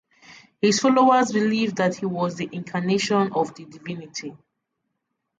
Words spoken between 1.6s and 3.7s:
that he was the incarnation of the